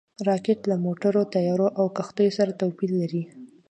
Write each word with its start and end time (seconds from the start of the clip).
راکټ 0.27 0.59
له 0.69 0.75
موټرو، 0.85 1.21
طیارو 1.33 1.67
او 1.79 1.85
کښتیو 1.97 2.35
سره 2.37 2.51
توپیر 2.61 2.91
لري 3.01 3.23